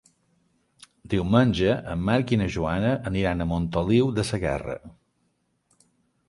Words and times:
Diumenge 1.13 1.75
en 1.93 2.01
Marc 2.07 2.33
i 2.37 2.39
na 2.43 2.47
Joana 2.55 2.95
aniran 3.11 3.45
a 3.45 3.47
Montoliu 3.53 4.09
de 4.17 4.27
Segarra. 4.31 4.81